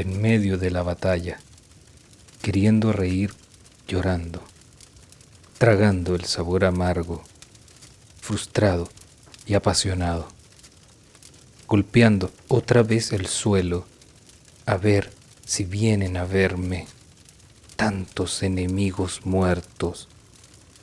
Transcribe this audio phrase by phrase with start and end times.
[0.00, 1.38] en medio de la batalla,
[2.42, 3.32] queriendo reír,
[3.88, 4.42] llorando,
[5.58, 7.22] tragando el sabor amargo,
[8.20, 8.88] frustrado
[9.46, 10.28] y apasionado,
[11.66, 13.86] golpeando otra vez el suelo,
[14.66, 15.12] a ver
[15.44, 16.86] si vienen a verme
[17.76, 20.08] tantos enemigos muertos,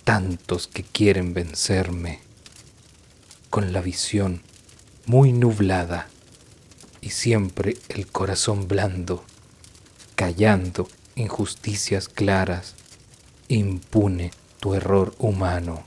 [0.04, 2.20] tantos que quieren vencerme,
[3.50, 4.42] con la visión
[5.06, 6.08] muy nublada
[7.04, 9.26] y siempre el corazón blando,
[10.16, 12.76] callando injusticias claras,
[13.50, 15.84] impune tu error humano.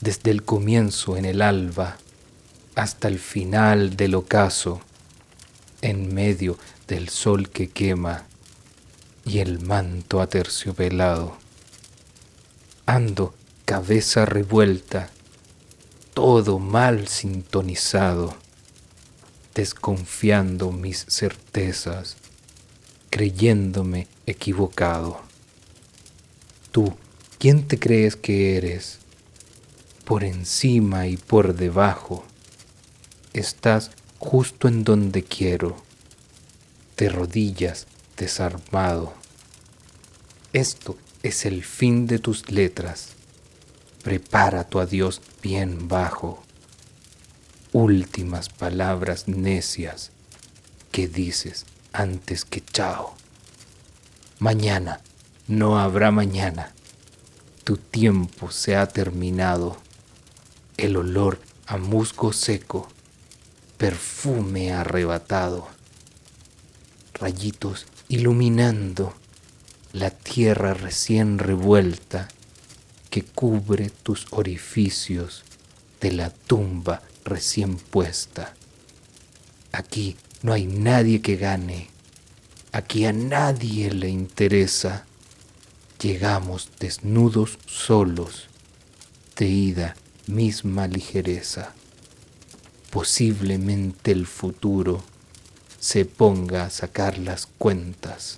[0.00, 1.98] Desde el comienzo en el alba
[2.74, 4.80] hasta el final del ocaso,
[5.82, 6.56] en medio
[6.88, 8.24] del sol que quema
[9.26, 11.36] y el manto aterciopelado.
[12.86, 13.34] Ando
[13.66, 15.10] cabeza revuelta,
[16.14, 18.41] todo mal sintonizado,
[19.54, 22.16] desconfiando mis certezas,
[23.10, 25.20] creyéndome equivocado.
[26.70, 26.94] Tú,
[27.38, 28.98] ¿quién te crees que eres?
[30.04, 32.24] Por encima y por debajo,
[33.32, 35.76] estás justo en donde quiero,
[36.96, 39.12] de rodillas desarmado.
[40.52, 43.10] Esto es el fin de tus letras.
[44.02, 46.42] Prepara tu adiós bien bajo.
[47.74, 50.10] Últimas palabras necias
[50.90, 53.14] que dices antes que chao.
[54.38, 55.00] Mañana,
[55.48, 56.74] no habrá mañana.
[57.64, 59.78] Tu tiempo se ha terminado.
[60.76, 62.88] El olor a musgo seco
[63.78, 65.66] perfume arrebatado,
[67.14, 69.14] rayitos iluminando
[69.94, 72.28] la tierra recién revuelta
[73.08, 75.42] que cubre tus orificios
[76.02, 78.54] de la tumba recién puesta.
[79.72, 81.90] Aquí no hay nadie que gane,
[82.72, 85.06] aquí a nadie le interesa.
[86.00, 88.48] Llegamos desnudos solos,
[89.36, 89.96] de ida
[90.26, 91.74] misma ligereza
[92.92, 95.02] posiblemente el futuro
[95.80, 98.36] se ponga a sacar las cuentas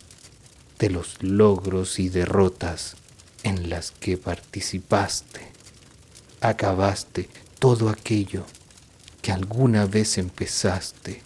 [0.79, 2.95] de los logros y derrotas
[3.43, 5.41] en las que participaste.
[6.41, 7.29] Acabaste
[7.59, 8.47] todo aquello
[9.25, 11.23] que alguna vez empezaste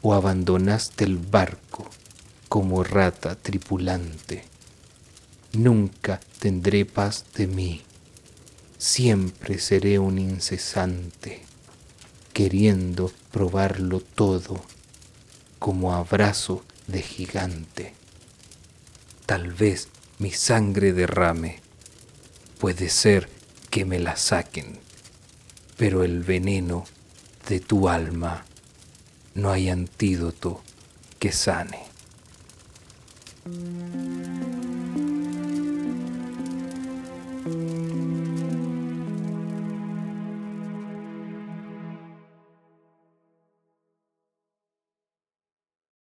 [0.00, 1.84] o abandonaste el barco
[2.48, 4.44] como rata tripulante.
[5.52, 7.82] Nunca tendré paz de mí,
[8.78, 11.42] siempre seré un incesante
[12.32, 14.62] queriendo probarlo todo
[15.58, 17.94] como abrazo de gigante.
[19.26, 19.88] Tal vez
[20.20, 21.60] mi sangre derrame,
[22.60, 23.28] puede ser
[23.68, 24.78] que me la saquen,
[25.76, 26.84] pero el veneno
[27.48, 28.44] de tu alma
[29.34, 30.62] no hay antídoto
[31.18, 31.80] que sane.